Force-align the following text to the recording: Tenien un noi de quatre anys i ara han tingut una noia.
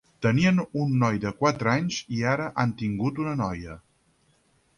Tenien 0.25 0.61
un 0.83 0.95
noi 1.03 1.19
de 1.25 1.31
quatre 1.41 1.69
anys 1.73 1.99
i 2.21 2.25
ara 2.33 2.49
han 2.65 2.75
tingut 2.81 3.23
una 3.27 3.37
noia. 3.45 3.79